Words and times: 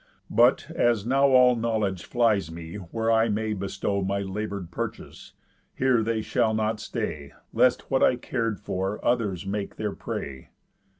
But, 0.31 0.71
as 0.71 1.05
now 1.05 1.27
All 1.27 1.55
knowledge 1.55 2.05
flies 2.05 2.51
me 2.51 2.77
where 2.77 3.11
I 3.11 3.29
may 3.29 3.53
bestow 3.53 4.01
My 4.01 4.17
labour'd 4.21 4.71
purchase, 4.71 5.33
here 5.75 6.01
they 6.01 6.23
shall 6.23 6.55
not 6.55 6.79
stay, 6.79 7.33
Lest 7.53 7.91
what 7.91 8.01
I 8.01 8.15
car'd 8.15 8.59
for 8.59 8.99
others 9.05 9.45
make 9.45 9.75
their 9.75 9.93
prey. 9.93 10.49